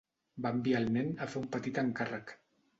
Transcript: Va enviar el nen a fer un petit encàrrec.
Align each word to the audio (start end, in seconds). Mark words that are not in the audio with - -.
Va 0.45 0.51
enviar 0.59 0.79
el 0.79 0.89
nen 0.95 1.13
a 1.25 1.29
fer 1.35 1.41
un 1.43 1.47
petit 1.59 1.81
encàrrec. 1.85 2.37